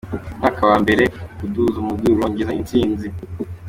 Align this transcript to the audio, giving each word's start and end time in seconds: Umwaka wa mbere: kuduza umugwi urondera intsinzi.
Umwaka 0.33 0.61
wa 0.69 0.77
mbere: 0.83 1.03
kuduza 1.37 1.77
umugwi 1.79 2.07
urondera 2.11 2.51
intsinzi. 2.59 3.07